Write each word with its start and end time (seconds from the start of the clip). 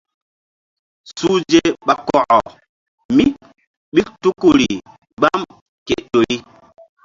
Suhze 1.15 1.61
ɓa 1.85 1.93
kɔkɔ 2.07 2.35
míɓil 3.15 4.07
tuku 4.21 4.47
ri 4.57 4.69
gbam 5.17 5.39
ke 5.87 5.93
ƴori. 6.09 6.35